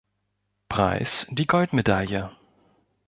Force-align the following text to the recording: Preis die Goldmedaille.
Preis 0.67 1.27
die 1.29 1.45
Goldmedaille. 1.45 2.31